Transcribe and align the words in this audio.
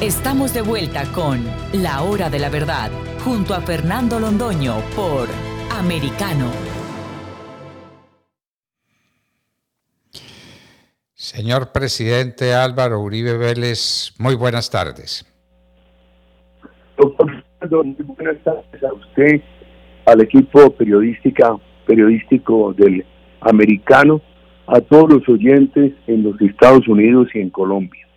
Estamos 0.00 0.54
de 0.54 0.62
vuelta 0.62 1.02
con 1.12 1.44
La 1.72 2.02
Hora 2.02 2.30
de 2.30 2.38
la 2.38 2.48
Verdad, 2.50 2.88
junto 3.24 3.52
a 3.52 3.60
Fernando 3.60 4.20
Londoño 4.20 4.76
por 4.94 5.26
Americano. 5.76 6.52
Señor 11.14 11.72
presidente 11.72 12.54
Álvaro 12.54 13.00
Uribe 13.00 13.36
Vélez, 13.38 14.14
muy 14.20 14.36
buenas 14.36 14.70
tardes. 14.70 15.26
Doctor 16.96 17.42
Fernando, 17.58 17.82
muy 17.82 18.14
buenas 18.14 18.36
tardes 18.44 18.84
a 18.84 18.92
usted, 18.92 19.42
al 20.06 20.20
equipo 20.20 20.70
periodística, 20.76 21.56
periodístico 21.88 22.72
del 22.72 23.04
Americano, 23.40 24.22
a 24.68 24.80
todos 24.80 25.12
los 25.12 25.28
oyentes 25.28 25.92
en 26.06 26.22
los 26.22 26.40
Estados 26.40 26.86
Unidos 26.86 27.26
y 27.34 27.40
en 27.40 27.50
Colombia. 27.50 28.07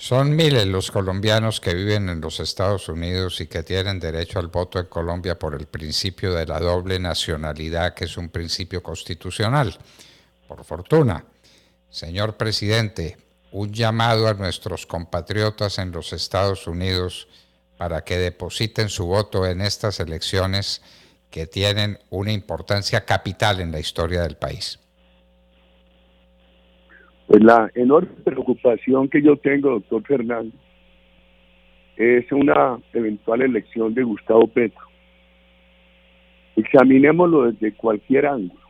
Son 0.00 0.34
miles 0.34 0.66
los 0.66 0.90
colombianos 0.90 1.60
que 1.60 1.74
viven 1.74 2.08
en 2.08 2.22
los 2.22 2.40
Estados 2.40 2.88
Unidos 2.88 3.38
y 3.42 3.48
que 3.48 3.62
tienen 3.62 4.00
derecho 4.00 4.38
al 4.38 4.46
voto 4.46 4.78
en 4.78 4.86
Colombia 4.86 5.38
por 5.38 5.54
el 5.54 5.66
principio 5.66 6.32
de 6.32 6.46
la 6.46 6.58
doble 6.58 6.98
nacionalidad, 6.98 7.92
que 7.92 8.06
es 8.06 8.16
un 8.16 8.30
principio 8.30 8.82
constitucional. 8.82 9.76
Por 10.48 10.64
fortuna, 10.64 11.22
señor 11.90 12.38
presidente, 12.38 13.18
un 13.52 13.74
llamado 13.74 14.26
a 14.26 14.32
nuestros 14.32 14.86
compatriotas 14.86 15.76
en 15.76 15.92
los 15.92 16.14
Estados 16.14 16.66
Unidos 16.66 17.28
para 17.76 18.02
que 18.02 18.16
depositen 18.16 18.88
su 18.88 19.04
voto 19.04 19.46
en 19.46 19.60
estas 19.60 20.00
elecciones 20.00 20.80
que 21.30 21.46
tienen 21.46 21.98
una 22.08 22.32
importancia 22.32 23.04
capital 23.04 23.60
en 23.60 23.70
la 23.70 23.80
historia 23.80 24.22
del 24.22 24.38
país. 24.38 24.79
Pues 27.30 27.44
la 27.44 27.70
enorme 27.76 28.10
preocupación 28.24 29.08
que 29.08 29.22
yo 29.22 29.36
tengo, 29.36 29.70
doctor 29.70 30.02
Fernando, 30.02 30.52
es 31.96 32.24
una 32.32 32.80
eventual 32.92 33.42
elección 33.42 33.94
de 33.94 34.02
Gustavo 34.02 34.48
Petro. 34.48 34.84
Examinémoslo 36.56 37.52
desde 37.52 37.72
cualquier 37.76 38.26
ángulo. 38.26 38.60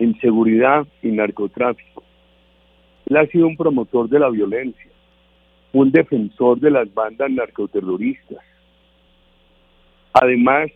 Inseguridad 0.00 0.88
y 1.04 1.12
narcotráfico. 1.12 2.02
Él 3.08 3.16
ha 3.16 3.26
sido 3.26 3.46
un 3.46 3.56
promotor 3.56 4.08
de 4.08 4.18
la 4.18 4.28
violencia, 4.28 4.90
un 5.72 5.92
defensor 5.92 6.58
de 6.58 6.72
las 6.72 6.92
bandas 6.92 7.30
narcoterroristas. 7.30 8.44
Además, 10.14 10.68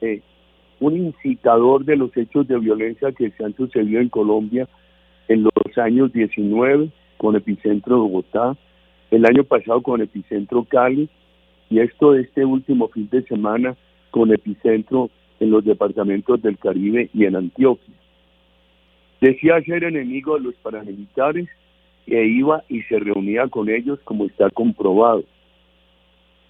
eh, 0.00 0.22
un 0.80 0.96
incitador 0.96 1.84
de 1.84 1.96
los 1.96 2.16
hechos 2.16 2.48
de 2.48 2.58
violencia 2.58 3.12
que 3.12 3.30
se 3.32 3.44
han 3.44 3.54
sucedido 3.54 4.00
en 4.00 4.08
Colombia 4.08 4.66
en 5.28 5.42
los 5.42 5.52
años 5.78 6.12
19 6.12 6.90
con 7.16 7.36
epicentro 7.36 7.98
Bogotá, 7.98 8.56
el 9.10 9.24
año 9.26 9.44
pasado 9.44 9.82
con 9.82 10.02
epicentro 10.02 10.64
Cali 10.64 11.08
y 11.70 11.80
esto 11.80 12.14
este 12.14 12.44
último 12.44 12.88
fin 12.88 13.08
de 13.10 13.22
semana 13.22 13.76
con 14.10 14.32
epicentro 14.32 15.10
en 15.40 15.50
los 15.50 15.64
departamentos 15.64 16.40
del 16.42 16.58
Caribe 16.58 17.10
y 17.12 17.24
en 17.24 17.36
Antioquia. 17.36 17.94
Decía 19.20 19.60
ser 19.62 19.84
enemigo 19.84 20.34
de 20.34 20.44
los 20.44 20.54
paramilitares 20.56 21.48
e 22.06 22.24
iba 22.26 22.62
y 22.68 22.82
se 22.82 22.98
reunía 22.98 23.48
con 23.48 23.68
ellos 23.68 23.98
como 24.04 24.26
está 24.26 24.50
comprobado. 24.50 25.24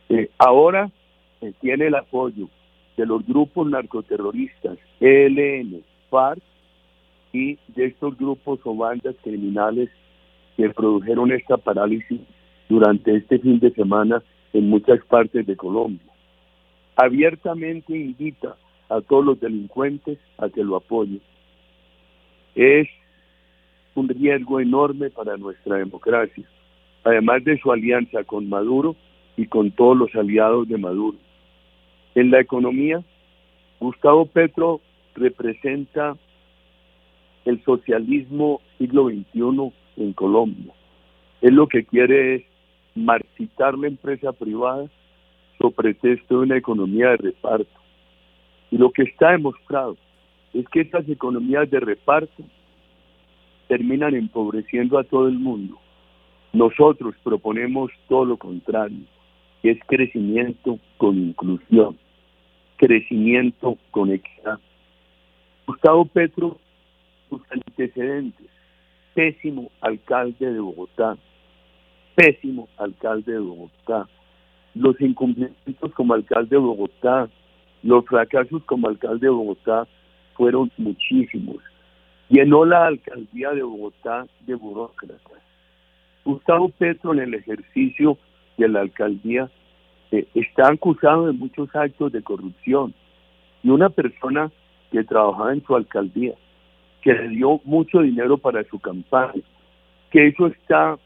Eh, 0.09 0.29
ahora 0.39 0.91
eh, 1.41 1.53
tiene 1.61 1.87
el 1.87 1.95
apoyo 1.95 2.49
de 2.97 3.07
los 3.07 3.25
grupos 3.27 3.69
narcoterroristas 3.69 4.79
ELN, 5.01 5.83
FARC 6.11 6.43
y 7.35 7.59
de 7.75 7.87
estos 7.87 8.17
grupos 8.17 8.61
o 8.65 8.77
bandas 8.77 9.17
criminales 9.23 9.91
que 10.57 10.71
produjeron 10.71 11.33
esta 11.33 11.57
parálisis 11.57 12.21
durante 12.69 13.17
este 13.17 13.41
fin 13.41 13.59
de 13.59 13.73
semana 13.73 14.23
en 14.53 14.69
muchas 14.69 15.05
partes 15.07 15.45
de 15.45 15.57
Colombia. 15.57 16.07
Abiertamente 16.95 17.97
invita 17.99 18.57
a 18.89 19.01
todos 19.01 19.25
los 19.25 19.41
delincuentes 19.41 20.19
a 20.39 20.49
que 20.49 20.63
lo 20.63 20.77
apoyen. 20.77 21.21
Es 22.55 22.87
un 23.97 24.09
riesgo 24.09 24.61
enorme 24.61 25.11
para 25.11 25.37
nuestra 25.37 25.77
democracia, 25.77 26.45
además 27.03 27.43
de 27.43 27.59
su 27.59 27.73
alianza 27.73 28.23
con 28.23 28.49
Maduro 28.49 28.95
y 29.37 29.47
con 29.47 29.73
todos 29.73 29.97
los 29.97 30.15
aliados 30.15 30.69
de 30.69 30.79
Maduro. 30.79 31.19
En 32.15 32.31
la 32.31 32.41
economía, 32.41 33.03
Gustavo 33.81 34.27
Petro 34.27 34.81
representa 35.17 36.17
el 37.45 37.63
socialismo 37.65 38.61
siglo 38.79 39.09
XXI 39.09 39.73
en 39.97 40.13
Colombia. 40.13 40.73
Él 41.41 41.55
lo 41.55 41.67
que 41.69 41.85
quiere 41.85 42.37
es 42.37 42.45
marchitar 42.95 43.77
la 43.77 43.89
empresa 43.89 44.33
privada 44.33 44.87
sobre 45.59 45.95
pretexto 45.95 46.39
de 46.39 46.45
una 46.47 46.57
economía 46.57 47.11
de 47.11 47.17
reparto. 47.19 47.81
Y 48.71 48.79
lo 48.79 48.91
que 48.91 49.03
está 49.03 49.33
demostrado 49.33 49.97
es 50.53 50.67
que 50.69 50.81
estas 50.81 51.09
economías 51.09 51.71
de 51.71 51.81
reparto 51.81 52.43
terminan 53.69 54.15
empobreciendo 54.15 54.99
a 54.99 55.05
todo 55.05 55.29
el 55.29 55.39
mundo. 55.39 55.79
Nosotros 56.53 57.15
proponemos 57.23 57.91
todo 58.09 58.25
lo 58.25 58.37
contrario, 58.37 59.01
es 59.63 59.79
crecimiento 59.87 60.79
con 60.99 61.19
inclusión, 61.19 61.97
crecimiento 62.77 63.77
con 63.91 64.13
equidad. 64.13 64.61
Gustavo 65.67 66.05
Petro 66.05 66.59
antecedentes. 67.51 68.47
Pésimo 69.15 69.71
alcalde 69.81 70.53
de 70.53 70.59
Bogotá, 70.59 71.17
pésimo 72.17 72.69
alcalde 72.77 73.33
de 73.33 73.39
Bogotá. 73.39 74.09
Los 74.75 75.01
incumplimientos 75.01 75.93
como 75.95 76.15
alcalde 76.15 76.57
de 76.57 76.63
Bogotá, 76.63 77.29
los 77.83 78.05
fracasos 78.07 78.65
como 78.65 78.89
alcalde 78.89 79.27
de 79.27 79.31
Bogotá 79.31 79.87
fueron 80.35 80.71
muchísimos. 80.79 81.59
Llenó 82.29 82.65
la 82.65 82.87
alcaldía 82.87 83.51
de 83.51 83.63
Bogotá 83.63 84.27
de 84.41 84.55
burócratas. 84.55 85.43
Gustavo 86.25 86.71
Petro 86.71 87.13
en 87.13 87.21
el 87.21 87.35
ejercicio 87.35 88.19
de 88.57 88.69
la 88.69 88.81
alcaldía 88.81 89.51
eh, 90.11 90.27
está 90.35 90.69
acusado 90.69 91.27
de 91.27 91.33
muchos 91.33 91.75
actos 91.75 92.13
de 92.13 92.23
corrupción 92.23 92.95
y 93.63 93.69
una 93.69 93.91
persona 93.91 94.51
que 94.91 95.05
trabajaba 95.05 95.53
en 95.53 95.65
su 95.65 95.77
alcaldía 95.77 96.35
que 97.05 97.13
le 97.13 97.29
dio 97.29 97.61
mucho 97.65 98.01
dinero 98.01 98.39
para 98.39 98.65
su 98.65 98.79
campaña, 98.79 99.43
que 100.11 100.29
eso 100.29 100.47
está 100.47 100.99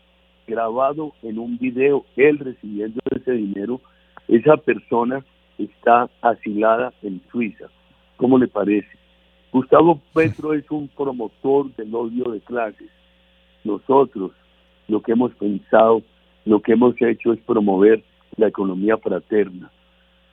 grabado 0.46 1.12
en 1.24 1.40
un 1.40 1.58
video, 1.58 2.04
él 2.16 2.38
recibiendo 2.38 3.00
ese 3.10 3.32
dinero, 3.32 3.80
esa 4.28 4.56
persona 4.56 5.24
está 5.58 6.08
asilada 6.22 6.92
en 7.02 7.20
Suiza. 7.32 7.66
¿Cómo 8.16 8.38
le 8.38 8.46
parece? 8.46 8.88
Gustavo 9.50 10.00
Petro 10.14 10.54
es 10.54 10.70
un 10.70 10.86
promotor 10.86 11.74
del 11.74 11.92
odio 11.92 12.30
de 12.30 12.40
clases. 12.42 12.90
Nosotros 13.64 14.30
lo 14.86 15.02
que 15.02 15.12
hemos 15.12 15.34
pensado, 15.34 16.02
lo 16.44 16.60
que 16.60 16.74
hemos 16.74 16.94
hecho 17.00 17.32
es 17.32 17.40
promover 17.40 18.04
la 18.36 18.46
economía 18.46 18.96
fraterna. 18.98 19.68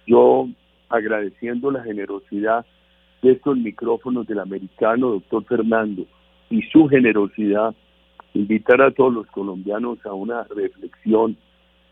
Yo 0.06 0.48
agradeciendo 0.90 1.72
la 1.72 1.84
generosidad 1.84 2.68
de 3.25 3.31
estos 3.31 3.58
micrófonos 3.58 4.28
del 4.28 4.40
americano, 4.40 5.09
doctor 5.09 5.44
Fernando, 5.46 6.06
y 6.52 6.62
su 6.72 6.88
generosidad, 6.88 7.74
invitar 8.36 8.84
a 8.84 8.91
todos 8.91 9.12
los 9.12 9.25
colombianos 9.28 9.97
a 10.06 10.13
una 10.13 10.44
reflexión 10.44 11.36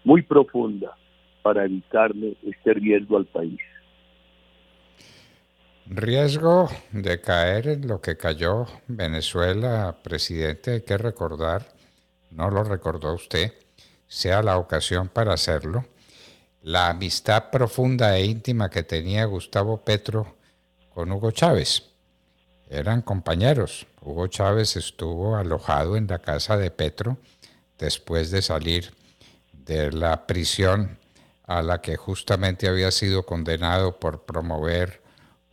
muy 0.03 0.21
profunda 0.21 0.95
para 1.41 1.65
evitarle 1.65 2.37
este 2.43 2.75
riesgo 2.75 3.17
al 3.17 3.25
país. 3.25 3.59
Riesgo 5.87 6.69
de 6.91 7.19
caer 7.19 7.67
en 7.67 7.87
lo 7.87 7.99
que 7.99 8.15
cayó 8.15 8.67
Venezuela, 8.87 9.97
presidente, 10.03 10.71
hay 10.71 10.81
que 10.81 10.97
recordar, 10.99 11.63
no 12.29 12.51
lo 12.51 12.63
recordó 12.63 13.15
usted, 13.15 13.53
sea 14.05 14.43
la 14.43 14.59
ocasión 14.59 15.09
para 15.09 15.33
hacerlo, 15.33 15.85
la 16.61 16.89
amistad 16.89 17.49
profunda 17.49 18.15
e 18.17 18.25
íntima 18.25 18.69
que 18.69 18.83
tenía 18.83 19.25
Gustavo 19.25 19.83
Petro 19.83 20.42
con 20.93 21.11
Hugo 21.11 21.31
Chávez. 21.31 21.83
Eran 22.69 23.01
compañeros. 23.01 23.85
Hugo 24.01 24.27
Chávez 24.27 24.75
estuvo 24.75 25.35
alojado 25.35 25.95
en 25.97 26.07
la 26.07 26.19
casa 26.19 26.57
de 26.57 26.71
Petro 26.71 27.17
después 27.77 28.31
de 28.31 28.41
salir 28.41 28.93
de 29.51 29.91
la 29.91 30.25
prisión 30.25 30.97
a 31.45 31.61
la 31.61 31.81
que 31.81 31.97
justamente 31.97 32.67
había 32.67 32.91
sido 32.91 33.25
condenado 33.25 33.99
por 33.99 34.23
promover 34.23 35.01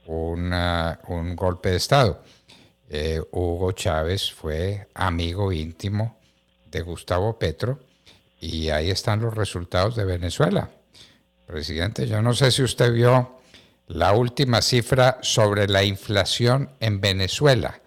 un 0.06 1.36
golpe 1.36 1.70
de 1.70 1.76
Estado. 1.76 2.22
Eh, 2.88 3.22
Hugo 3.30 3.72
Chávez 3.72 4.32
fue 4.32 4.88
amigo 4.94 5.52
íntimo 5.52 6.18
de 6.66 6.80
Gustavo 6.82 7.38
Petro 7.38 7.78
y 8.40 8.70
ahí 8.70 8.90
están 8.90 9.20
los 9.20 9.34
resultados 9.34 9.94
de 9.94 10.04
Venezuela. 10.04 10.70
Presidente, 11.46 12.06
yo 12.06 12.22
no 12.22 12.34
sé 12.34 12.50
si 12.50 12.62
usted 12.62 12.92
vio 12.92 13.39
la 13.90 14.12
última 14.12 14.62
cifra 14.62 15.18
sobre 15.20 15.66
la 15.66 15.82
inflación 15.82 16.70
en 16.78 17.00
Venezuela, 17.00 17.80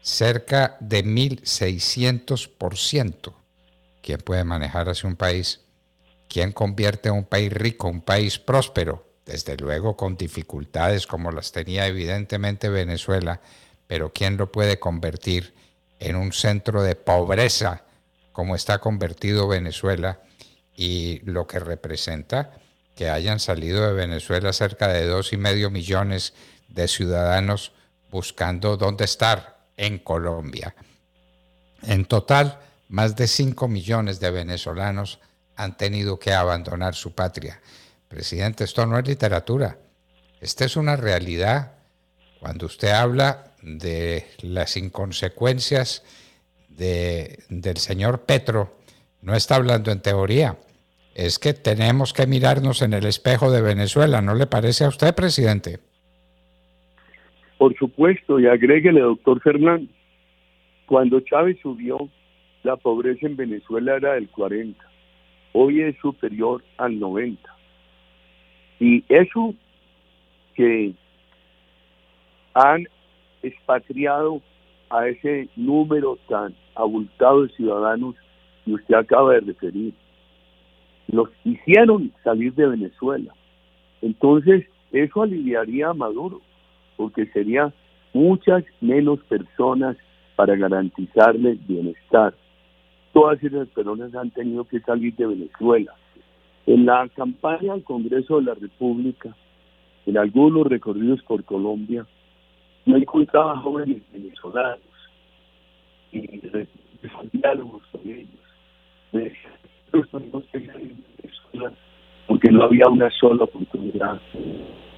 cerca 0.00 0.78
de 0.80 1.04
1.600%. 1.04 3.34
¿quién 4.02 4.20
puede 4.22 4.44
manejar 4.44 4.88
hacia 4.88 5.10
un 5.10 5.16
país? 5.16 5.60
¿Quién 6.26 6.52
convierte 6.52 7.10
a 7.10 7.12
un 7.12 7.24
país 7.24 7.52
rico, 7.52 7.88
un 7.88 8.00
país 8.00 8.38
próspero? 8.38 9.10
Desde 9.26 9.58
luego 9.58 9.94
con 9.94 10.16
dificultades 10.16 11.06
como 11.06 11.30
las 11.30 11.52
tenía 11.52 11.86
evidentemente 11.86 12.70
Venezuela, 12.70 13.42
pero 13.86 14.14
¿quién 14.14 14.38
lo 14.38 14.50
puede 14.50 14.80
convertir 14.80 15.52
en 15.98 16.16
un 16.16 16.32
centro 16.32 16.82
de 16.82 16.96
pobreza 16.96 17.84
como 18.32 18.54
está 18.54 18.78
convertido 18.78 19.48
Venezuela 19.48 20.22
y 20.74 21.20
lo 21.24 21.46
que 21.46 21.58
representa 21.58 22.54
que 23.00 23.08
hayan 23.08 23.40
salido 23.40 23.86
de 23.86 23.94
Venezuela 23.94 24.52
cerca 24.52 24.88
de 24.88 25.06
dos 25.06 25.32
y 25.32 25.38
medio 25.38 25.70
millones 25.70 26.34
de 26.68 26.86
ciudadanos 26.86 27.72
buscando 28.10 28.76
dónde 28.76 29.06
estar 29.06 29.64
en 29.78 30.00
Colombia. 30.00 30.74
En 31.80 32.04
total, 32.04 32.60
más 32.90 33.16
de 33.16 33.26
5 33.26 33.68
millones 33.68 34.20
de 34.20 34.30
venezolanos 34.30 35.18
han 35.56 35.78
tenido 35.78 36.18
que 36.18 36.34
abandonar 36.34 36.94
su 36.94 37.14
patria. 37.14 37.62
Presidente, 38.06 38.64
esto 38.64 38.84
no 38.84 38.98
es 38.98 39.08
literatura, 39.08 39.78
esta 40.42 40.66
es 40.66 40.76
una 40.76 40.94
realidad. 40.96 41.72
Cuando 42.38 42.66
usted 42.66 42.90
habla 42.90 43.54
de 43.62 44.26
las 44.42 44.76
inconsecuencias 44.76 46.02
de, 46.68 47.44
del 47.48 47.78
señor 47.78 48.26
Petro, 48.26 48.76
no 49.22 49.34
está 49.34 49.54
hablando 49.54 49.90
en 49.90 50.02
teoría, 50.02 50.58
es 51.14 51.38
que 51.38 51.52
tenemos 51.52 52.12
que 52.12 52.26
mirarnos 52.26 52.82
en 52.82 52.94
el 52.94 53.06
espejo 53.06 53.50
de 53.50 53.62
Venezuela, 53.62 54.20
¿no 54.22 54.34
le 54.34 54.46
parece 54.46 54.84
a 54.84 54.88
usted, 54.88 55.14
presidente? 55.14 55.78
Por 57.58 57.76
supuesto, 57.76 58.40
y 58.40 58.46
agréguele, 58.46 59.00
doctor 59.00 59.40
Fernández, 59.42 59.90
cuando 60.86 61.20
Chávez 61.20 61.58
subió, 61.62 62.08
la 62.62 62.76
pobreza 62.76 63.26
en 63.26 63.36
Venezuela 63.36 63.96
era 63.96 64.14
del 64.14 64.28
40, 64.28 64.82
hoy 65.52 65.82
es 65.82 65.96
superior 65.98 66.62
al 66.78 66.98
90. 66.98 67.40
Y 68.78 69.04
eso 69.08 69.54
que 70.54 70.94
han 72.54 72.88
expatriado 73.42 74.42
a 74.90 75.06
ese 75.06 75.48
número 75.56 76.18
tan 76.28 76.54
abultado 76.74 77.42
de 77.42 77.52
ciudadanos 77.54 78.16
que 78.64 78.72
usted 78.72 78.94
acaba 78.94 79.34
de 79.34 79.40
referir, 79.40 79.94
los 81.12 81.28
hicieron 81.44 82.12
salir 82.22 82.54
de 82.54 82.68
Venezuela. 82.68 83.34
Entonces, 84.02 84.66
eso 84.92 85.22
aliviaría 85.22 85.88
a 85.88 85.94
Maduro 85.94 86.40
porque 86.96 87.26
sería 87.26 87.72
muchas 88.12 88.64
menos 88.80 89.20
personas 89.20 89.96
para 90.36 90.56
garantizarles 90.56 91.66
bienestar. 91.66 92.34
Todas 93.12 93.42
esas 93.42 93.68
personas 93.68 94.14
han 94.14 94.30
tenido 94.30 94.64
que 94.64 94.80
salir 94.80 95.14
de 95.16 95.26
Venezuela. 95.26 95.94
En 96.66 96.86
la 96.86 97.08
campaña 97.08 97.72
al 97.72 97.82
Congreso 97.82 98.36
de 98.36 98.44
la 98.44 98.54
República, 98.54 99.34
en 100.06 100.18
algunos 100.18 100.66
recorridos 100.66 101.22
por 101.22 101.44
Colombia, 101.44 102.06
no 102.86 102.96
encontraba 102.96 103.58
jóvenes 103.58 104.02
venezolanos 104.12 104.80
y 106.12 106.20
diálogos 107.32 107.82
con 107.92 108.00
ellos. 108.02 108.28
Me 109.12 109.20
decían, 109.24 109.59
porque 112.26 112.50
no 112.50 112.62
había 112.64 112.88
una 112.88 113.10
sola 113.10 113.44
oportunidad 113.44 114.20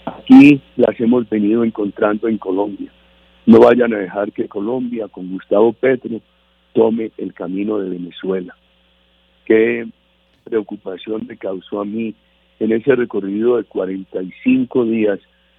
Aquí 0.05 0.61
las 0.77 0.99
hemos 1.01 1.29
venido 1.29 1.65
encontrando 1.65 2.29
en 2.29 2.39
Colombia. 2.39 2.91
No 3.47 3.61
vayan 3.61 3.95
a 3.95 3.99
dejar 3.99 4.33
que 4.33 4.49
Colombia 4.49 5.09
con 5.09 5.31
Gustavo 5.31 5.73
Petro 5.73 6.21
tome 6.75 7.13
el 7.19 7.35
camino 7.35 7.79
de 7.79 7.91
Venezuela. 7.91 8.55
Qué 9.45 9.87
preocupación 10.45 11.27
me 11.27 11.37
causó 11.37 11.81
a 11.81 11.85
mí 11.85 12.15
en 12.61 12.73
ese 12.73 12.95
recorrido 12.95 13.57
de 13.57 13.65
45 13.65 14.85
días 14.85 15.19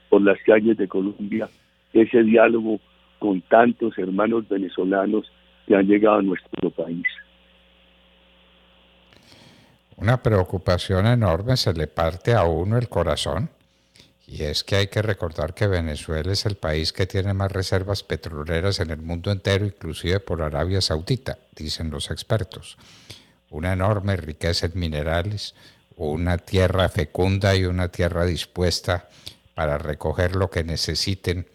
por 0.10 0.22
las 0.22 0.38
calles 0.44 0.78
de 0.78 0.88
Colombia, 0.88 1.50
ese 1.94 2.24
diálogo 2.24 2.80
con 3.20 3.42
tantos 3.42 3.98
hermanos 3.98 4.48
venezolanos 4.48 5.32
que 5.68 5.76
han 5.76 5.88
llegado 5.88 6.20
a 6.20 6.22
nuestro 6.22 6.70
país. 6.70 7.06
Una 10.04 10.22
preocupación 10.22 11.08
enorme, 11.08 11.56
se 11.56 11.72
le 11.72 11.88
parte 11.88 12.34
a 12.34 12.44
uno 12.44 12.78
el 12.78 12.90
corazón 12.90 13.50
y 14.28 14.44
es 14.44 14.66
que 14.66 14.76
hay 14.76 14.88
que 14.88 15.02
recordar 15.02 15.54
que 15.54 15.66
Venezuela 15.66 16.34
es 16.34 16.46
el 16.46 16.58
país 16.58 16.92
que 16.92 17.08
tiene 17.08 17.34
más 17.34 17.54
reservas 17.54 18.04
petroleras 18.04 18.82
en 18.82 18.90
el 18.90 19.02
mundo 19.02 19.32
entero, 19.32 19.66
inclusive 19.66 20.20
por 20.20 20.42
Arabia 20.42 20.82
Saudita, 20.82 21.38
dicen 21.56 21.90
los 21.90 22.12
expertos. 22.12 22.76
Una 23.50 23.72
enorme 23.72 24.18
riqueza 24.18 24.66
en 24.66 24.74
minerales, 24.76 25.56
una 25.96 26.38
tierra 26.38 26.90
fecunda 26.90 27.56
y 27.56 27.64
una 27.64 27.88
tierra 27.88 28.26
dispuesta 28.26 29.08
para 29.56 29.78
recoger 29.78 30.36
lo 30.36 30.50
que 30.50 30.66
necesiten 30.66 31.48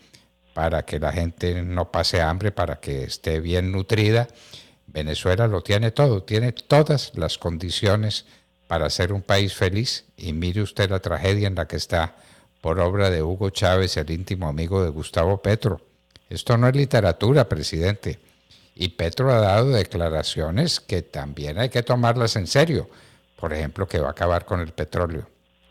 para 0.54 0.86
que 0.86 0.98
la 0.98 1.12
gente 1.12 1.62
no 1.62 1.92
pase 1.92 2.22
hambre, 2.22 2.50
para 2.50 2.80
que 2.80 3.04
esté 3.04 3.40
bien 3.40 3.72
nutrida. 3.72 4.26
Venezuela 4.88 5.46
lo 5.46 5.62
tiene 5.62 5.90
todo, 5.90 6.22
tiene 6.22 6.52
todas 6.52 7.12
las 7.14 7.38
condiciones 7.38 8.24
para 8.66 8.90
ser 8.90 9.12
un 9.12 9.22
país 9.22 9.54
feliz 9.54 10.04
y 10.16 10.32
mire 10.32 10.62
usted 10.62 10.90
la 10.90 11.00
tragedia 11.00 11.46
en 11.46 11.54
la 11.54 11.68
que 11.68 11.76
está 11.76 12.16
por 12.60 12.80
obra 12.80 13.10
de 13.10 13.22
Hugo 13.22 13.50
Chávez, 13.50 13.96
el 13.96 14.10
íntimo 14.10 14.48
amigo 14.48 14.82
de 14.82 14.90
Gustavo 14.90 15.40
Petro. 15.40 15.80
Esto 16.28 16.56
no 16.56 16.68
es 16.68 16.74
literatura, 16.74 17.48
presidente. 17.48 18.18
Y 18.74 18.90
Petro 18.90 19.32
ha 19.32 19.40
dado 19.40 19.70
declaraciones 19.70 20.80
que 20.80 21.02
también 21.02 21.58
hay 21.58 21.68
que 21.68 21.82
tomarlas 21.82 22.36
en 22.36 22.46
serio. 22.46 22.88
Por 23.36 23.52
ejemplo, 23.52 23.86
que 23.86 24.00
va 24.00 24.08
a 24.08 24.12
acabar 24.12 24.44
con 24.44 24.60
el 24.60 24.72
petróleo. 24.72 25.28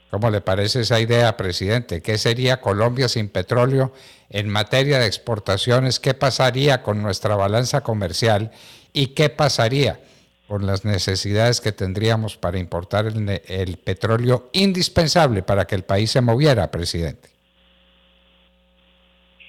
¿Cómo 0.10 0.30
le 0.30 0.42
parece 0.42 0.82
esa 0.82 1.00
idea, 1.00 1.36
presidente? 1.36 2.02
¿Qué 2.02 2.18
sería 2.18 2.62
Colombia 2.62 3.10
sin 3.10 3.28
petróleo 3.28 3.92
en 4.30 4.48
materia 4.48 5.00
de 5.00 5.06
exportaciones? 5.06 6.00
¿Qué 6.00 6.14
pasaría 6.14 6.82
con 6.82 7.02
nuestra 7.02 7.36
balanza 7.36 7.82
comercial? 7.82 8.52
¿Y 8.94 9.08
qué 9.08 9.30
pasaría 9.30 10.00
por 10.48 10.64
las 10.64 10.86
necesidades 10.86 11.60
que 11.60 11.72
tendríamos 11.72 12.38
para 12.38 12.58
importar 12.58 13.06
el, 13.06 13.78
petróleo 13.84 14.46
indispensable 14.54 15.44
para 15.44 15.66
que 15.66 15.76
el 15.76 15.84
país 15.84 16.12
se 16.12 16.22
moviera, 16.22 16.72
presidente. 16.72 17.30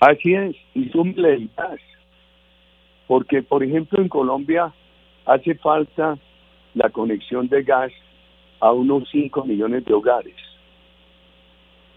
Así 0.01 0.35
es, 0.35 0.57
y 0.75 0.89
súmele 0.91 1.35
el 1.35 1.51
gas, 1.57 1.81
porque 3.07 3.43
por 3.43 3.63
ejemplo 3.63 4.01
en 4.01 4.09
Colombia 4.09 4.73
hace 5.25 5.55
falta 5.57 6.19
la 6.75 6.91
conexión 6.91 7.49
de 7.49 7.63
gas 7.63 7.93
a 8.61 8.73
unos 8.73 9.09
5 9.11 9.45
millones 9.45 9.85
de 9.85 9.95
hogares. 9.95 10.37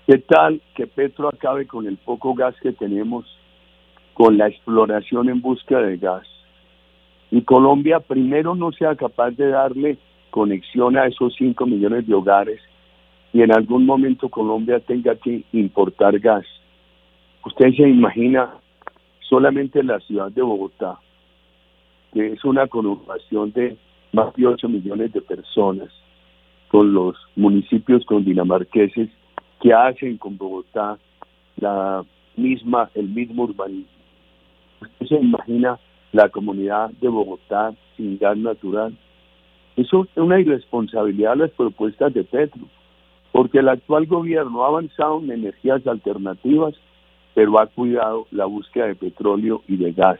¿Qué 0.08 0.18
tal 0.20 0.62
que 0.76 0.88
Petro 0.88 1.30
acabe 1.30 1.68
con 1.68 1.88
el 1.88 1.98
poco 1.98 2.34
gas 2.34 2.56
que 2.62 2.72
tenemos 2.72 3.26
con 4.14 4.38
la 4.38 4.48
exploración 4.48 5.30
en 5.30 5.42
busca 5.42 5.80
de 5.80 5.98
gas? 5.98 6.31
Y 7.32 7.42
Colombia 7.44 8.02
primero 8.02 8.56
no 8.56 8.72
sea 8.74 8.96
capaz 8.96 9.32
de 9.32 9.48
darle 9.48 9.98
conexión 10.30 10.98
a 10.98 11.08
esos 11.08 11.34
5 11.38 11.66
millones 11.66 12.06
de 12.06 12.14
hogares 12.14 12.62
y 13.34 13.42
en 13.42 13.54
algún 13.54 13.86
momento 13.86 14.30
Colombia 14.30 14.80
tenga 14.82 15.16
que 15.16 15.44
importar 15.54 16.20
gas. 16.20 16.46
Usted 17.46 17.74
se 17.74 17.90
imagina 17.90 18.50
solamente 19.22 19.82
la 19.82 20.00
ciudad 20.02 20.30
de 20.32 20.42
Bogotá, 20.42 21.00
que 22.14 22.34
es 22.34 22.44
una 22.44 22.68
conurbación 22.68 23.54
de 23.54 23.78
más 24.12 24.34
de 24.36 24.48
8 24.48 24.68
millones 24.68 25.14
de 25.14 25.22
personas, 25.22 25.88
con 26.68 26.94
los 26.94 27.16
municipios 27.38 28.06
condinamarqueses 28.06 29.10
que 29.62 29.74
hacen 29.74 30.18
con 30.18 30.38
Bogotá 30.38 30.98
la 31.58 32.04
misma, 32.36 32.90
el 32.96 33.08
mismo 33.08 33.44
urbanismo. 33.44 33.88
Usted 34.82 35.06
se 35.08 35.16
imagina 35.16 35.80
la 36.12 36.30
comunidad 36.30 36.90
de 37.02 37.08
Bogotá 37.08 37.74
sin 37.96 38.18
gas 38.18 38.38
natural. 38.38 38.98
Eso 39.76 40.04
es 40.04 40.18
una 40.18 40.40
irresponsabilidad 40.40 41.38
las 41.38 41.52
propuestas 41.52 42.14
de 42.14 42.24
Petro, 42.24 42.62
porque 43.32 43.60
el 43.60 43.70
actual 43.70 44.06
gobierno 44.06 44.64
ha 44.64 44.68
avanzado 44.68 45.20
en 45.20 45.32
energías 45.32 45.86
alternativas, 45.88 46.76
pero 47.34 47.60
ha 47.62 47.68
cuidado 47.68 48.28
la 48.32 48.46
búsqueda 48.46 48.88
de 48.88 48.96
petróleo 48.96 49.64
y 49.68 49.78
de 49.78 49.94
gas. 49.94 50.20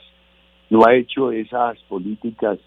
No 0.70 0.86
ha 0.88 0.96
hecho 0.96 1.32
esas 1.32 1.78
políticas, 1.90 2.58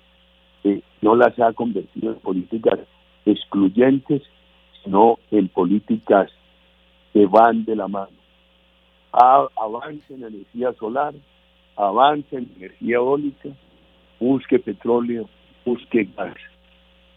no 1.01 1.17
las 1.17 1.39
ha 1.39 1.53
convertido 1.55 2.13
en 2.13 2.19
políticas 2.19 2.79
excluyentes, 3.25 4.23
sino 4.83 5.19
en 5.31 5.49
políticas 5.49 6.31
que 7.15 7.25
van 7.27 7.65
de 7.65 7.77
la 7.77 7.89
mano. 7.89 8.13
avance 9.13 10.13
en 10.13 10.25
energía 10.25 10.75
solar, 10.75 11.15
avance 11.77 12.37
en 12.37 12.49
energía 12.57 12.97
eólica, 12.97 13.51
busque 14.21 14.59
petróleo, 14.59 15.29
busque 15.65 16.09
gas. 16.17 16.37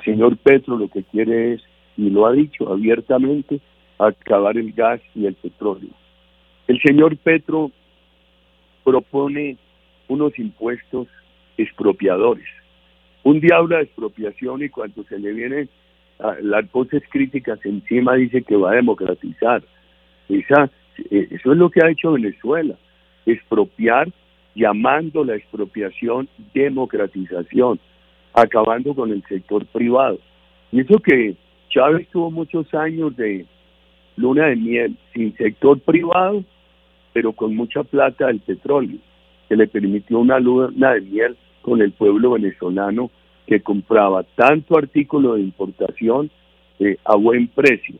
señor 0.04 0.38
Petro 0.38 0.78
lo 0.78 0.88
que 0.88 1.04
quiere 1.04 1.54
es, 1.54 1.64
y 1.98 2.10
lo 2.10 2.26
ha 2.26 2.32
dicho 2.32 2.72
abiertamente, 2.72 3.60
acabar 3.98 4.58
el 4.58 4.72
gas 4.74 5.02
y 5.16 5.26
el 5.26 5.36
petróleo. 5.36 5.90
El 6.68 6.80
señor 6.82 7.18
Petro 7.18 7.72
propone 8.84 9.58
unos 10.08 10.38
impuestos 10.38 11.08
expropiadores, 11.58 12.48
un 13.24 13.42
día 13.42 13.58
habla 13.58 13.78
de 13.78 13.84
expropiación 13.84 14.64
y 14.64 14.70
cuando 14.70 15.04
se 15.04 15.20
le 15.20 15.34
vienen 15.34 15.70
las 16.42 16.72
voces 16.72 17.04
críticas 17.10 17.60
encima 17.66 18.16
dice 18.16 18.42
que 18.42 18.56
va 18.56 18.72
a 18.72 18.76
democratizar. 18.76 19.62
Esa, 20.30 20.72
eh, 21.12 21.28
eso 21.32 21.52
es 21.52 21.58
lo 21.58 21.70
que 21.70 21.82
ha 21.84 21.90
hecho 21.90 22.14
Venezuela, 22.14 22.76
expropiar 23.26 24.08
llamando 24.58 25.24
la 25.24 25.36
expropiación 25.36 26.28
democratización, 26.54 27.80
acabando 28.34 28.96
con 28.96 29.12
el 29.12 29.24
sector 29.24 29.66
privado. 29.68 30.18
Y 30.72 30.82
eso 30.82 30.98
que 31.00 31.36
Chávez 31.70 32.08
tuvo 32.12 32.32
muchos 32.32 32.74
años 32.74 33.16
de 33.16 33.46
luna 34.16 34.48
de 34.48 34.56
miel 34.56 34.98
sin 35.14 35.36
sector 35.38 35.80
privado, 35.80 36.44
pero 37.14 37.34
con 37.34 37.56
mucha 37.56 37.84
plata 37.84 38.28
del 38.28 38.40
petróleo, 38.40 38.98
que 39.48 39.56
le 39.56 39.68
permitió 39.68 40.20
una 40.20 40.40
luna 40.40 40.94
de 40.94 41.02
miel 41.02 41.38
con 41.62 41.82
el 41.82 41.92
pueblo 41.92 42.32
venezolano 42.32 43.12
que 43.46 43.62
compraba 43.62 44.24
tanto 44.36 44.78
artículo 44.78 45.36
de 45.36 45.42
importación 45.42 46.32
eh, 46.80 46.98
a 47.06 47.16
buen 47.16 47.48
precio. 47.48 47.96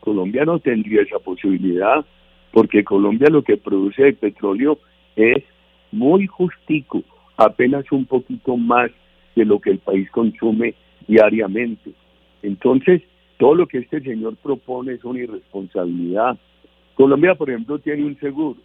Colombia 0.00 0.44
no 0.46 0.58
tendría 0.58 1.02
esa 1.02 1.18
posibilidad 1.18 2.04
porque 2.50 2.82
Colombia 2.82 3.28
lo 3.30 3.42
que 3.42 3.58
produce 3.58 4.04
de 4.04 4.12
petróleo 4.14 4.78
es 5.16 5.44
muy 5.92 6.26
justico, 6.26 7.02
apenas 7.36 7.90
un 7.92 8.04
poquito 8.04 8.56
más 8.56 8.90
de 9.36 9.44
lo 9.44 9.60
que 9.60 9.70
el 9.70 9.78
país 9.78 10.10
consume 10.10 10.74
diariamente. 11.06 11.92
Entonces, 12.42 13.02
todo 13.38 13.54
lo 13.54 13.66
que 13.66 13.78
este 13.78 14.00
señor 14.00 14.36
propone 14.36 14.94
es 14.94 15.04
una 15.04 15.20
irresponsabilidad. 15.20 16.38
Colombia, 16.94 17.34
por 17.34 17.50
ejemplo, 17.50 17.78
tiene 17.78 18.04
un 18.04 18.18
seguro, 18.18 18.58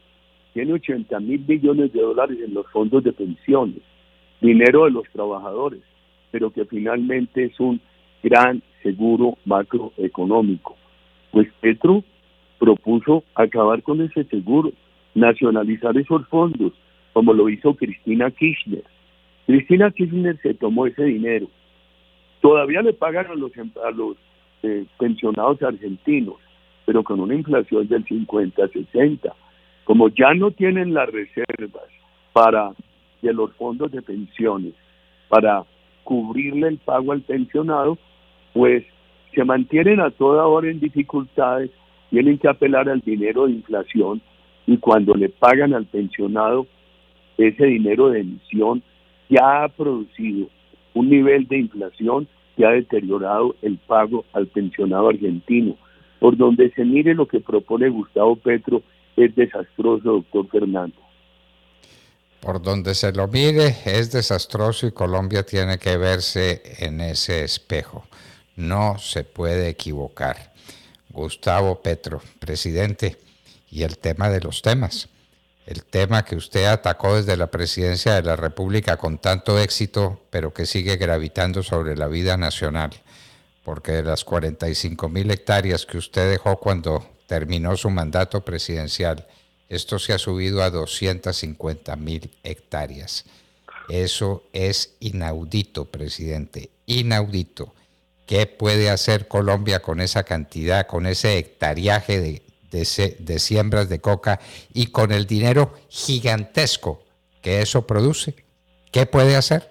tiene 0.53 0.73
80 0.73 1.19
mil 1.19 1.43
millones 1.47 1.93
de 1.93 2.01
dólares 2.01 2.37
en 2.43 2.53
los 2.53 2.65
fondos 2.71 3.03
de 3.03 3.13
pensiones, 3.13 3.81
dinero 4.41 4.85
de 4.85 4.91
los 4.91 5.07
trabajadores 5.09 5.81
pero 6.33 6.49
que 6.49 6.65
finalmente 6.65 7.45
es 7.45 7.59
un 7.59 7.79
gran 8.23 8.63
seguro 8.81 9.37
macroeconómico. 9.45 10.75
Pues 11.29 11.47
Petro 11.61 12.03
propuso 12.57 13.23
acabar 13.35 13.83
con 13.83 14.01
ese 14.01 14.23
seguro, 14.23 14.71
nacionalizar 15.13 15.95
esos 15.95 16.27
fondos, 16.29 16.73
como 17.13 17.33
lo 17.33 17.49
hizo 17.49 17.75
Cristina 17.75 18.31
Kirchner. 18.31 18.83
Cristina 19.45 19.91
Kirchner 19.91 20.37
se 20.41 20.53
tomó 20.53 20.87
ese 20.87 21.03
dinero. 21.05 21.47
Todavía 22.41 22.81
le 22.81 22.93
pagan 22.93 23.27
a 23.27 23.35
los, 23.35 23.51
a 23.57 23.91
los 23.91 24.17
eh, 24.63 24.85
pensionados 24.99 25.61
argentinos, 25.61 26.35
pero 26.85 27.03
con 27.03 27.19
una 27.19 27.35
inflación 27.35 27.87
del 27.87 28.05
50-60. 28.05 29.33
Como 29.83 30.09
ya 30.09 30.33
no 30.33 30.51
tienen 30.51 30.93
las 30.93 31.09
reservas 31.09 31.87
para 32.33 32.71
de 33.21 33.33
los 33.33 33.53
fondos 33.53 33.91
de 33.91 34.01
pensiones 34.01 34.73
para 35.29 35.63
cubrirle 36.03 36.67
el 36.67 36.77
pago 36.77 37.13
al 37.13 37.21
pensionado, 37.21 37.97
pues 38.53 38.83
se 39.33 39.43
mantienen 39.43 39.99
a 39.99 40.11
toda 40.11 40.45
hora 40.45 40.69
en 40.69 40.79
dificultades, 40.79 41.71
tienen 42.09 42.37
que 42.37 42.47
apelar 42.47 42.89
al 42.89 42.99
dinero 42.99 43.47
de 43.47 43.53
inflación 43.53 44.21
y 44.67 44.77
cuando 44.77 45.15
le 45.15 45.29
pagan 45.29 45.73
al 45.73 45.85
pensionado, 45.85 46.67
ese 47.37 47.65
dinero 47.65 48.09
de 48.09 48.21
emisión 48.21 48.83
ya 49.29 49.63
ha 49.63 49.69
producido 49.69 50.47
un 50.93 51.09
nivel 51.09 51.47
de 51.47 51.59
inflación 51.59 52.27
que 52.55 52.65
ha 52.65 52.71
deteriorado 52.71 53.55
el 53.61 53.77
pago 53.77 54.25
al 54.33 54.47
pensionado 54.47 55.09
argentino. 55.09 55.75
Por 56.19 56.37
donde 56.37 56.71
se 56.71 56.85
mire 56.85 57.15
lo 57.15 57.27
que 57.27 57.39
propone 57.39 57.89
Gustavo 57.89 58.35
Petro 58.35 58.83
es 59.17 59.35
desastroso, 59.35 60.03
doctor 60.03 60.47
Fernando. 60.49 60.95
Por 62.39 62.61
donde 62.61 62.93
se 62.93 63.11
lo 63.13 63.27
mire 63.27 63.75
es 63.85 64.11
desastroso 64.11 64.85
y 64.85 64.91
Colombia 64.91 65.43
tiene 65.43 65.77
que 65.77 65.97
verse 65.97 66.61
en 66.79 67.01
ese 67.01 67.43
espejo. 67.43 68.05
No 68.55 68.97
se 68.99 69.23
puede 69.23 69.69
equivocar. 69.69 70.53
Gustavo 71.09 71.81
Petro, 71.81 72.21
presidente, 72.39 73.17
y 73.69 73.83
el 73.83 73.97
tema 73.97 74.29
de 74.29 74.41
los 74.41 74.61
temas. 74.61 75.09
El 75.65 75.85
tema 75.85 76.25
que 76.25 76.35
usted 76.35 76.65
atacó 76.65 77.15
desde 77.15 77.37
la 77.37 77.47
presidencia 77.47 78.15
de 78.15 78.23
la 78.23 78.35
República 78.35 78.97
con 78.97 79.17
tanto 79.17 79.57
éxito, 79.59 80.21
pero 80.29 80.53
que 80.53 80.65
sigue 80.65 80.97
gravitando 80.97 81.63
sobre 81.63 81.95
la 81.95 82.07
vida 82.07 82.35
nacional. 82.35 82.91
Porque 83.63 83.93
de 83.93 84.03
las 84.03 84.25
45 84.25 85.07
mil 85.07 85.31
hectáreas 85.31 85.85
que 85.85 85.97
usted 85.97 86.29
dejó 86.29 86.57
cuando 86.57 87.09
terminó 87.27 87.77
su 87.77 87.89
mandato 87.89 88.43
presidencial, 88.43 89.25
esto 89.69 89.99
se 89.99 90.11
ha 90.11 90.19
subido 90.19 90.61
a 90.61 90.69
250 90.69 91.95
mil 91.95 92.29
hectáreas. 92.43 93.23
Eso 93.87 94.43
es 94.51 94.95
inaudito, 94.99 95.85
presidente, 95.85 96.71
inaudito. 96.85 97.73
¿Qué 98.25 98.47
puede 98.47 98.89
hacer 98.89 99.29
Colombia 99.29 99.81
con 99.81 100.01
esa 100.01 100.23
cantidad, 100.23 100.87
con 100.87 101.05
ese 101.05 101.37
hectariaje 101.37 102.19
de, 102.19 102.41
de, 102.73 103.39
siembras 103.39 103.89
de 103.89 104.01
coca 104.01 104.39
y 104.73 104.87
con 104.87 105.11
el 105.11 105.25
dinero 105.25 105.73
gigantesco 105.89 107.03
que 107.41 107.61
eso 107.61 107.87
produce? 107.87 108.35
¿Qué 108.91 109.05
puede 109.05 109.35
hacer? 109.35 109.63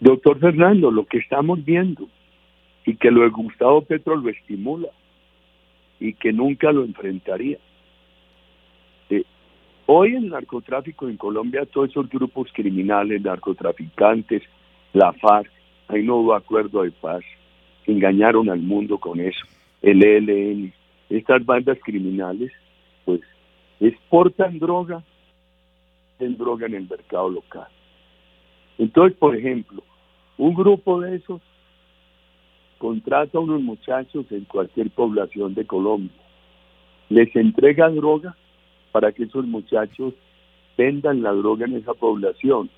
Doctor 0.00 0.38
Fernando, 0.38 0.90
lo 0.90 1.06
que 1.06 1.18
estamos 1.18 1.64
viendo 1.64 2.08
y 2.84 2.96
que 2.96 3.10
lo 3.10 3.22
de 3.22 3.30
Gustavo 3.30 3.82
Petro 3.82 4.16
lo 4.16 4.28
estimula 4.28 4.88
y 5.98 6.12
que 6.14 6.32
nunca 6.32 6.70
lo 6.72 6.84
enfrentaría. 6.84 7.58
Eh, 9.10 9.24
hoy 9.86 10.14
el 10.14 10.28
narcotráfico 10.28 11.08
en 11.08 11.16
Colombia, 11.16 11.66
todos 11.66 11.90
esos 11.90 12.08
grupos 12.08 12.48
criminales, 12.52 13.22
narcotraficantes, 13.22 14.42
la 14.92 15.12
FARC, 15.14 15.50
no 16.02 16.16
hubo 16.16 16.34
acuerdo 16.34 16.82
de 16.82 16.90
paz, 16.90 17.22
engañaron 17.86 18.50
al 18.50 18.60
mundo 18.60 18.98
con 18.98 19.20
eso, 19.20 19.46
el 19.86 20.04
ELN, 20.04 20.72
estas 21.08 21.46
bandas 21.46 21.78
criminales, 21.84 22.50
pues 23.04 23.20
exportan 23.78 24.58
droga, 24.58 25.04
en 26.18 26.36
droga 26.36 26.66
en 26.66 26.74
el 26.74 26.88
mercado 26.88 27.28
local. 27.28 27.68
Entonces, 28.78 29.16
por 29.16 29.36
ejemplo, 29.36 29.84
un 30.38 30.54
grupo 30.54 31.00
de 31.00 31.16
esos 31.16 31.40
contrata 32.78 33.38
a 33.38 33.40
unos 33.40 33.62
muchachos 33.62 34.26
en 34.30 34.44
cualquier 34.46 34.90
población 34.90 35.54
de 35.54 35.64
Colombia, 35.64 36.10
les 37.08 37.34
entrega 37.36 37.88
droga 37.88 38.36
para 38.90 39.12
que 39.12 39.22
esos 39.22 39.46
muchachos 39.46 40.14
vendan 40.76 41.22
la 41.22 41.30
droga 41.30 41.64
en 41.64 41.76
esa 41.76 41.94
población, 41.94 42.70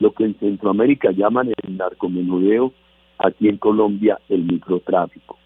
lo 0.00 0.12
que 0.12 0.24
en 0.24 0.38
Centroamérica 0.38 1.10
llaman 1.10 1.52
el 1.62 1.76
narcomenudeo, 1.76 2.72
aquí 3.18 3.48
en 3.48 3.58
Colombia 3.58 4.18
el 4.30 4.44
microtráfico. 4.44 5.38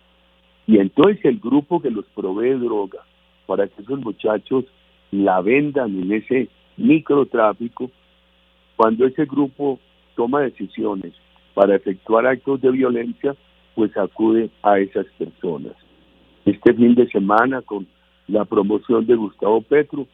Y 0.66 0.78
entonces 0.78 1.24
el 1.24 1.38
grupo 1.38 1.80
que 1.80 1.90
los 1.90 2.04
provee 2.14 2.54
droga 2.54 3.00
para 3.46 3.66
que 3.66 3.82
esos 3.82 4.00
muchachos 4.00 4.64
la 5.10 5.40
vendan 5.40 6.00
en 6.00 6.12
ese 6.12 6.48
microtráfico, 6.76 7.90
cuando 8.76 9.06
ese 9.06 9.24
grupo 9.26 9.78
toma 10.16 10.40
decisiones 10.40 11.12
para 11.54 11.76
efectuar 11.76 12.26
actos 12.26 12.60
de 12.60 12.70
violencia, 12.70 13.34
pues 13.74 13.96
acude 13.96 14.50
a 14.62 14.78
esas 14.78 15.06
personas. 15.18 15.74
Este 16.44 16.74
fin 16.74 16.94
de 16.94 17.08
semana, 17.08 17.62
con 17.62 17.86
la 18.26 18.44
promoción 18.44 19.06
de 19.06 19.14
Gustavo 19.14 19.60
Petro, 19.60 20.06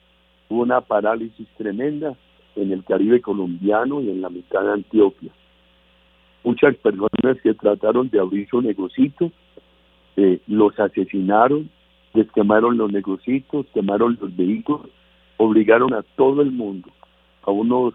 hubo 0.48 0.62
una 0.62 0.80
parálisis 0.80 1.46
tremenda 1.56 2.16
en 2.56 2.72
el 2.72 2.84
Caribe 2.84 3.20
colombiano 3.20 4.00
y 4.00 4.10
en 4.10 4.20
la 4.20 4.28
mitad 4.28 4.62
de 4.62 4.72
Antioquia. 4.72 5.30
Muchas 6.44 6.76
personas 6.76 7.40
que 7.42 7.54
trataron 7.54 8.08
de 8.10 8.20
abrir 8.20 8.48
su 8.48 8.60
negocito, 8.60 9.30
eh, 10.20 10.40
los 10.48 10.76
asesinaron, 10.80 11.70
les 12.12 12.28
quemaron 12.32 12.76
los 12.76 12.90
negocios, 12.90 13.66
quemaron 13.72 14.18
los 14.20 14.36
vehículos, 14.36 14.88
obligaron 15.36 15.94
a 15.94 16.02
todo 16.16 16.42
el 16.42 16.50
mundo, 16.50 16.88
a 17.44 17.52
unos, 17.52 17.94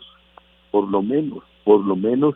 por 0.72 0.88
lo 0.88 1.01
menos, 1.01 1.44
por 1.65 1.84
lo 1.84 1.98
menos 1.98 2.36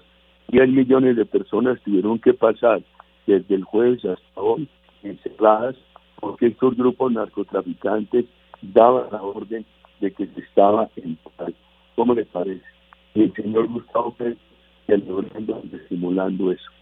10 0.49 0.67
millones 0.71 1.15
de 1.15 1.25
personas 1.25 1.81
tuvieron 1.83 2.19
que 2.19 2.33
pasar 2.33 2.81
desde 3.25 3.55
el 3.55 3.63
jueves 3.63 4.03
hasta 4.03 4.41
hoy 4.41 4.67
encerradas 5.03 5.77
porque 6.19 6.47
estos 6.47 6.75
grupos 6.75 7.13
narcotraficantes 7.13 8.25
daban 8.61 9.07
la 9.09 9.21
orden 9.21 9.65
de 10.01 10.11
que 10.11 10.27
se 10.27 10.41
estaba 10.41 10.89
en 10.97 11.17
paz. 11.37 11.53
¿Cómo 11.95 12.13
le 12.13 12.25
parece? 12.25 12.65
Y 13.13 13.23
el 13.23 13.33
señor 13.35 13.67
Gustavo 13.69 14.13
Pérez 14.15 14.37
celebrando, 14.85 15.63
estimulando 15.71 16.51
eso. 16.51 16.76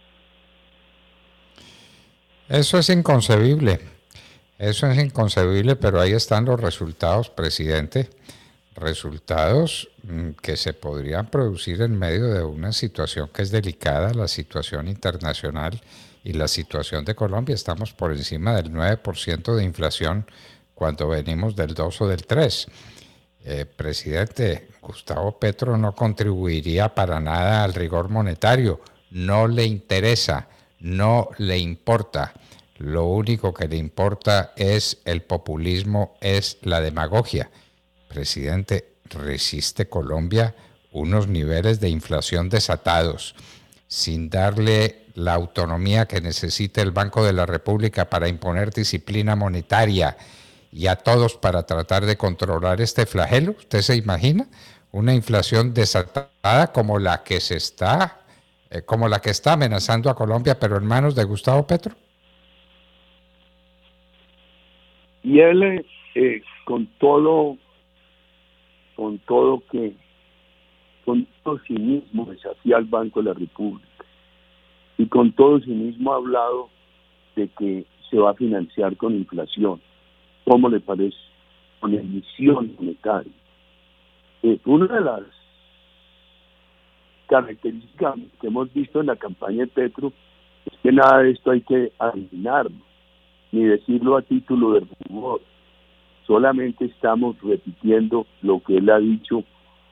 Eso 2.48 2.78
es 2.78 2.88
inconcebible. 2.90 3.80
Eso 4.58 4.86
es 4.86 4.98
inconcebible, 4.98 5.74
pero 5.74 6.00
ahí 6.00 6.12
están 6.12 6.44
los 6.44 6.60
resultados, 6.60 7.28
presidente. 7.28 8.08
Resultados 8.76 9.88
mm, 10.04 10.30
que 10.40 10.56
se 10.56 10.72
podrían 10.72 11.28
producir 11.28 11.82
en 11.82 11.98
medio 11.98 12.28
de 12.28 12.44
una 12.44 12.72
situación 12.72 13.30
que 13.32 13.42
es 13.42 13.50
delicada, 13.50 14.14
la 14.14 14.28
situación 14.28 14.86
internacional 14.86 15.80
y 16.22 16.34
la 16.34 16.46
situación 16.46 17.04
de 17.04 17.16
Colombia. 17.16 17.54
Estamos 17.54 17.92
por 17.92 18.12
encima 18.12 18.54
del 18.54 18.70
9% 18.70 19.54
de 19.56 19.64
inflación 19.64 20.26
cuando 20.74 21.08
venimos 21.08 21.56
del 21.56 21.74
2 21.74 22.00
o 22.02 22.08
del 22.08 22.26
3. 22.26 22.66
eh, 23.44 23.64
presidente, 23.64 24.68
Gustavo 24.80 25.38
Petro 25.38 25.76
no 25.76 25.94
contribuiría 25.94 26.94
para 26.94 27.20
nada 27.20 27.64
al 27.64 27.74
rigor 27.74 28.08
monetario, 28.08 28.80
no 29.10 29.46
le 29.46 29.64
interesa, 29.64 30.48
no 30.86 31.30
le 31.38 31.58
importa. 31.58 32.32
Lo 32.78 33.06
único 33.06 33.52
que 33.52 33.66
le 33.66 33.76
importa 33.76 34.52
es 34.56 34.98
el 35.04 35.22
populismo, 35.22 36.16
es 36.20 36.58
la 36.62 36.80
demagogia. 36.80 37.50
Presidente, 38.08 38.92
resiste 39.10 39.88
Colombia 39.88 40.54
unos 40.92 41.28
niveles 41.28 41.80
de 41.80 41.90
inflación 41.90 42.48
desatados, 42.48 43.34
sin 43.88 44.30
darle 44.30 45.06
la 45.14 45.34
autonomía 45.34 46.06
que 46.06 46.20
necesita 46.20 46.80
el 46.82 46.90
Banco 46.90 47.24
de 47.24 47.32
la 47.32 47.46
República 47.46 48.08
para 48.08 48.28
imponer 48.28 48.72
disciplina 48.72 49.36
monetaria 49.36 50.16
y 50.72 50.86
a 50.86 50.96
todos 50.96 51.36
para 51.36 51.64
tratar 51.64 52.06
de 52.06 52.16
controlar 52.16 52.80
este 52.80 53.06
flagelo. 53.06 53.56
¿Usted 53.58 53.82
se 53.82 53.96
imagina 53.96 54.46
una 54.92 55.14
inflación 55.14 55.74
desatada 55.74 56.72
como 56.72 56.98
la 56.98 57.22
que 57.24 57.40
se 57.40 57.56
está 57.56 58.25
eh, 58.70 58.82
como 58.82 59.08
la 59.08 59.20
que 59.20 59.30
está 59.30 59.54
amenazando 59.54 60.10
a 60.10 60.14
Colombia, 60.14 60.58
pero 60.58 60.76
en 60.76 60.86
manos 60.86 61.14
de 61.14 61.24
Gustavo 61.24 61.66
Petro? 61.66 61.94
Y 65.22 65.40
él, 65.40 65.84
eh, 66.14 66.42
con 66.64 66.86
todo, 66.98 67.56
con 68.94 69.18
todo 69.20 69.62
que, 69.70 69.94
con 71.04 71.26
todo 71.42 71.58
cinismo 71.66 72.26
desafía 72.26 72.76
al 72.76 72.84
Banco 72.84 73.20
de 73.22 73.28
la 73.30 73.34
República 73.34 73.86
y 74.98 75.06
con 75.06 75.32
todo 75.32 75.60
cinismo 75.60 76.12
ha 76.12 76.16
hablado 76.16 76.68
de 77.34 77.48
que 77.48 77.84
se 78.10 78.18
va 78.18 78.30
a 78.30 78.34
financiar 78.34 78.96
con 78.96 79.14
inflación. 79.14 79.80
¿Cómo 80.44 80.68
le 80.68 80.80
parece? 80.80 81.16
Con 81.80 81.94
emisión 81.94 82.74
monetaria. 82.78 83.32
Eh, 84.42 84.58
una 84.64 84.86
de 84.86 85.00
las 85.00 85.22
características 87.26 88.16
que 88.40 88.46
hemos 88.46 88.72
visto 88.72 89.00
en 89.00 89.06
la 89.06 89.16
campaña 89.16 89.60
de 89.60 89.66
Petro 89.68 90.12
es 90.66 90.78
que 90.82 90.92
nada 90.92 91.22
de 91.22 91.32
esto 91.32 91.50
hay 91.50 91.60
que 91.60 91.92
adivinarlo, 91.98 92.76
ni 93.52 93.64
decirlo 93.64 94.16
a 94.16 94.22
título 94.22 94.72
de 94.72 94.86
rumor. 95.08 95.40
Solamente 96.26 96.86
estamos 96.86 97.36
repitiendo 97.40 98.26
lo 98.42 98.60
que 98.62 98.78
él 98.78 98.90
ha 98.90 98.98
dicho, 98.98 99.44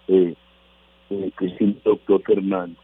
eh, 0.09 0.35
eh, 1.11 1.31
que 1.39 1.47
es 1.47 1.61
el 1.61 1.81
doctor 1.85 2.23
Fernando. 2.23 2.79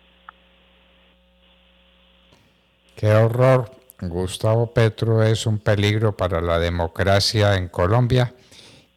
Qué 2.97 3.12
horror. 3.12 3.71
Gustavo 4.02 4.73
Petro 4.73 5.23
es 5.23 5.47
un 5.47 5.59
peligro 5.59 6.16
para 6.16 6.40
la 6.40 6.59
democracia 6.59 7.57
en 7.57 7.69
Colombia 7.69 8.33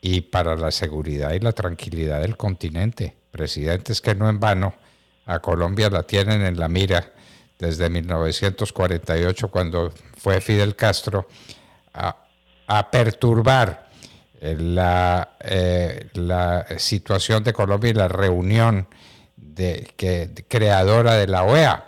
y 0.02 0.22
para 0.22 0.56
la 0.56 0.72
seguridad 0.72 1.34
y 1.34 1.40
la 1.40 1.52
tranquilidad 1.52 2.22
del 2.22 2.38
continente. 2.38 3.16
Presidentes 3.32 4.00
que 4.00 4.16
no 4.16 4.30
en 4.30 4.40
vano 4.40 4.76
a 5.26 5.40
Colombia 5.40 5.90
la 5.90 6.04
tienen 6.04 6.42
en 6.42 6.60
la 6.60 6.68
mira 6.68 7.12
desde 7.58 7.90
1948 7.90 9.48
cuando 9.50 9.94
fue 10.18 10.42
Fidel 10.42 10.76
Castro 10.76 11.28
a, 11.94 12.18
perturbar 12.92 13.90
eh, 14.42 14.56
la, 14.60 15.38
eh, 15.40 16.10
la, 16.14 16.66
situación 16.78 17.44
de 17.44 17.54
Colombia 17.54 17.92
y 17.92 17.94
la 17.94 18.08
reunión 18.08 18.88
de, 19.36 19.92
que, 19.96 20.32
creadora 20.48 21.16
de 21.16 21.28
la 21.28 21.44
OEA. 21.44 21.88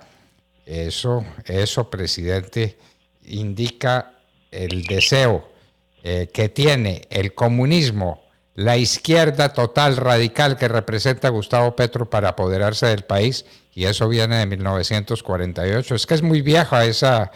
Eso, 0.65 1.25
eso, 1.45 1.89
presidente, 1.89 2.77
indica 3.23 4.13
el 4.51 4.83
deseo 4.83 5.49
eh, 6.03 6.29
que 6.31 6.49
tiene 6.49 7.07
el 7.09 7.33
comunismo 7.33 8.24
la 8.55 8.77
izquierda 8.77 9.49
total 9.53 9.97
radical 9.97 10.57
que 10.57 10.69
representa 10.69 11.29
Gustavo 11.29 11.75
Petro 11.75 12.09
para 12.09 12.29
apoderarse 12.29 12.87
del 12.87 13.03
país, 13.03 13.45
y 13.75 13.83
eso 13.83 14.07
viene 14.07 14.37
de 14.37 14.45
1948. 14.45 15.95
Es 15.95 16.07
que 16.07 16.13
es 16.13 16.23
muy 16.23 16.41
vieja 16.41 16.85
esa, 16.85 17.31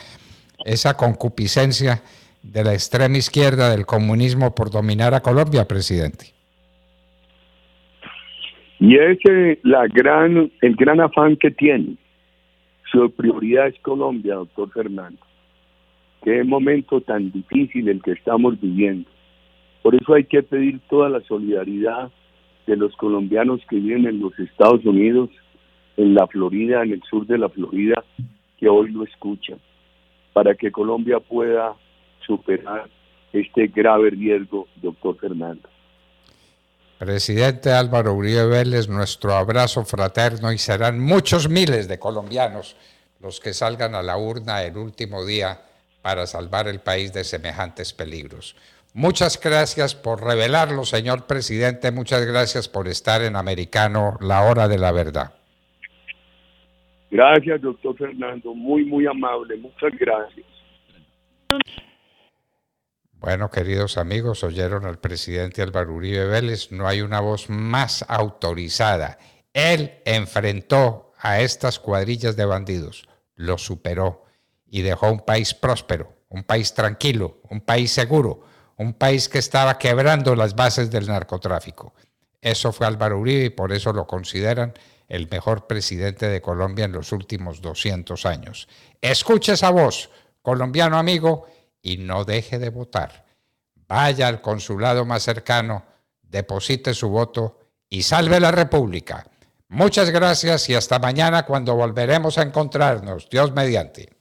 esa 0.66 0.96
concupiscencia 0.96 2.02
de 2.42 2.64
la 2.64 2.74
extrema 2.74 3.18
izquierda 3.18 3.70
del 3.70 3.86
comunismo 3.86 4.56
por 4.56 4.72
dominar 4.72 5.14
a 5.14 5.20
Colombia, 5.20 5.68
presidente. 5.68 6.28
Y 8.80 8.96
ese 8.96 9.60
la 9.64 9.88
gran, 9.88 10.50
el 10.62 10.76
gran 10.78 11.02
afán 11.02 11.36
que 11.36 11.52
tiene. 11.52 11.98
Su 12.90 13.12
prioridad 13.12 13.68
es 13.68 13.80
Colombia, 13.82 14.36
doctor 14.36 14.72
Fernando. 14.72 15.20
Qué 16.24 16.46
momento 16.46 17.02
tan 17.02 17.30
difícil 17.32 17.90
el 17.90 18.02
que 18.02 18.14
estamos 18.14 18.60
viviendo 18.62 19.10
por 19.90 20.00
eso 20.00 20.14
hay 20.14 20.26
que 20.26 20.44
pedir 20.44 20.80
toda 20.88 21.10
la 21.10 21.20
solidaridad 21.22 22.12
de 22.68 22.76
los 22.76 22.96
colombianos 22.96 23.60
que 23.68 23.78
viven 23.78 24.06
en 24.06 24.20
los 24.20 24.38
Estados 24.38 24.86
Unidos, 24.86 25.32
en 25.98 26.14
la 26.14 26.28
Florida, 26.28 26.84
en 26.84 26.92
el 26.92 27.02
sur 27.10 27.26
de 27.26 27.40
la 27.40 27.50
Florida, 27.50 28.04
que 28.60 28.70
hoy 28.70 28.92
lo 28.92 29.04
escuchan, 29.04 29.60
para 30.32 30.54
que 30.54 30.72
Colombia 30.72 31.20
pueda 31.20 31.74
superar 32.24 32.88
este 33.34 33.66
grave 33.66 34.12
riesgo, 34.12 34.68
doctor 34.76 35.18
Fernando. 35.18 35.68
Presidente 37.00 37.72
Álvaro 37.72 38.14
Uribe 38.14 38.46
Vélez, 38.46 38.88
nuestro 38.90 39.34
abrazo 39.34 39.86
fraterno 39.86 40.52
y 40.54 40.60
serán 40.60 41.00
muchos 41.00 41.50
miles 41.50 41.88
de 41.88 41.98
colombianos 41.98 42.76
los 43.22 43.40
que 43.40 43.56
salgan 43.56 43.96
a 43.96 44.04
la 44.04 44.20
urna 44.20 44.62
el 44.62 44.78
último 44.78 45.26
día 45.26 45.62
para 46.04 46.28
salvar 46.28 46.68
el 46.68 46.80
país 46.80 47.12
de 47.12 47.24
semejantes 47.24 47.92
peligros. 47.92 48.56
Muchas 48.94 49.40
gracias 49.40 49.94
por 49.94 50.24
revelarlo, 50.24 50.84
señor 50.84 51.28
presidente. 51.28 51.92
Muchas 51.92 52.26
gracias 52.26 52.68
por 52.68 52.88
estar 52.88 53.22
en 53.22 53.36
Americano, 53.36 54.18
la 54.20 54.42
hora 54.44 54.68
de 54.68 54.80
la 54.80 54.92
verdad. 54.92 55.34
Gracias, 57.12 57.62
doctor 57.62 57.96
Fernando. 57.98 58.54
Muy, 58.54 58.86
muy 58.86 59.06
amable. 59.06 59.58
Muchas 59.58 59.92
gracias. 60.00 60.46
Bueno, 63.14 63.52
queridos 63.52 63.98
amigos, 63.98 64.44
oyeron 64.44 64.86
al 64.86 64.98
presidente 64.98 65.62
Álvaro 65.62 65.94
Uribe 65.94 66.26
Vélez. 66.26 66.72
No 66.72 66.88
hay 66.88 67.02
una 67.02 67.20
voz 67.20 67.50
más 67.50 68.06
autorizada. 68.08 69.18
Él 69.54 69.92
enfrentó 70.06 71.12
a 71.20 71.42
estas 71.42 71.80
cuadrillas 71.80 72.38
de 72.38 72.46
bandidos, 72.46 73.08
lo 73.36 73.58
superó 73.58 74.24
y 74.68 74.84
dejó 74.84 75.12
un 75.12 75.20
país 75.20 75.54
próspero, 75.54 76.14
un 76.30 76.44
país 76.44 76.74
tranquilo, 76.74 77.42
un 77.50 77.62
país 77.62 77.92
seguro 77.92 78.46
un 78.80 78.94
país 78.94 79.28
que 79.28 79.40
estaba 79.40 79.78
quebrando 79.78 80.36
las 80.36 80.56
bases 80.56 80.90
del 80.90 81.08
narcotráfico. 81.08 81.94
Eso 82.42 82.72
fue 82.72 82.88
Álvaro 82.88 83.20
Uribe 83.20 83.46
y 83.46 83.50
por 83.50 83.74
eso 83.74 83.92
lo 83.92 84.08
consideran 84.08 84.74
el 85.10 85.28
mejor 85.30 85.68
presidente 85.68 86.30
de 86.30 86.42
Colombia 86.42 86.86
en 86.86 86.94
los 86.94 87.12
últimos 87.12 87.62
200 87.62 88.26
años. 88.26 88.70
Escuche 89.02 89.54
esa 89.54 89.70
voz, 89.70 90.10
colombiano 90.42 90.98
amigo, 90.98 91.48
y 91.82 91.98
no 91.98 92.24
deje 92.24 92.58
de 92.58 92.70
votar. 92.70 93.26
Vaya 93.76 94.30
al 94.30 94.40
consulado 94.40 95.04
más 95.04 95.24
cercano, 95.24 95.84
deposite 96.22 96.94
su 96.94 97.10
voto 97.10 97.60
y 97.90 98.04
salve 98.04 98.40
la 98.40 98.52
República. 98.52 99.28
Muchas 99.68 100.10
gracias 100.10 100.70
y 100.70 100.76
hasta 100.76 101.00
mañana 101.00 101.46
cuando 101.46 101.76
volveremos 101.76 102.38
a 102.38 102.44
encontrarnos. 102.44 103.30
Dios 103.30 103.52
mediante. 103.52 104.19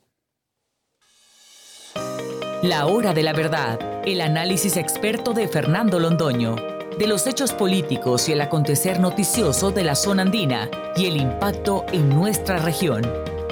La 2.62 2.87
hora 2.87 3.14
de 3.14 3.23
la 3.23 3.33
verdad, 3.33 3.79
el 4.05 4.21
análisis 4.21 4.77
experto 4.77 5.33
de 5.33 5.47
Fernando 5.47 6.01
Londoño, 6.01 6.57
de 6.99 7.07
los 7.07 7.29
hechos 7.29 7.53
políticos 7.53 8.29
y 8.29 8.33
el 8.33 8.40
acontecer 8.40 8.99
noticioso 8.99 9.71
de 9.71 9.85
la 9.85 9.94
zona 9.94 10.23
andina 10.23 10.68
y 10.97 11.07
el 11.07 11.18
impacto 11.18 11.87
en 11.92 12.09
nuestra 12.09 12.59
región. 12.59 13.03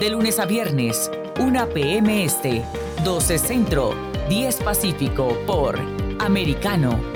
De 0.00 0.10
lunes 0.10 0.40
a 0.40 0.44
viernes, 0.44 1.08
1 1.38 1.68
p.m. 1.68 2.24
Este, 2.24 2.64
12 3.04 3.38
Centro, 3.38 3.94
10 4.28 4.56
Pacífico 4.56 5.38
por 5.46 5.78
Americano. 6.18 7.15